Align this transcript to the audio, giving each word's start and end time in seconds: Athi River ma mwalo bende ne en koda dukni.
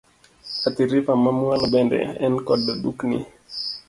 Athi 0.67 0.83
River 0.91 1.17
ma 1.23 1.31
mwalo 1.37 1.65
bende 1.73 1.95
ne 2.05 2.13
en 2.25 2.33
koda 2.47 2.73
dukni. 2.83 3.17